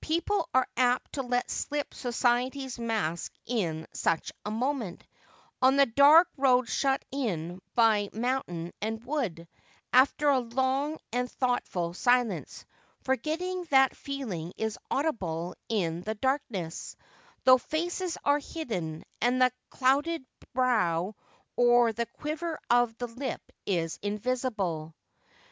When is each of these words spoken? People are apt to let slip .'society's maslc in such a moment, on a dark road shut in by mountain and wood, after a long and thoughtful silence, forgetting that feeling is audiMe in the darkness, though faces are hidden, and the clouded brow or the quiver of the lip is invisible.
People 0.00 0.48
are 0.54 0.68
apt 0.76 1.14
to 1.14 1.22
let 1.24 1.50
slip 1.50 1.92
.'society's 1.92 2.76
maslc 2.78 3.30
in 3.46 3.88
such 3.92 4.30
a 4.46 4.50
moment, 4.52 5.02
on 5.60 5.76
a 5.80 5.86
dark 5.86 6.28
road 6.36 6.68
shut 6.68 7.04
in 7.10 7.60
by 7.74 8.08
mountain 8.12 8.72
and 8.80 9.02
wood, 9.04 9.48
after 9.92 10.28
a 10.28 10.38
long 10.38 10.98
and 11.12 11.28
thoughtful 11.28 11.94
silence, 11.94 12.64
forgetting 13.00 13.64
that 13.70 13.96
feeling 13.96 14.52
is 14.56 14.78
audiMe 14.88 15.52
in 15.68 16.02
the 16.02 16.14
darkness, 16.14 16.94
though 17.42 17.58
faces 17.58 18.16
are 18.24 18.38
hidden, 18.38 19.02
and 19.20 19.42
the 19.42 19.50
clouded 19.68 20.24
brow 20.54 21.12
or 21.56 21.92
the 21.92 22.06
quiver 22.06 22.56
of 22.70 22.96
the 22.98 23.08
lip 23.08 23.42
is 23.66 23.98
invisible. 24.00 24.94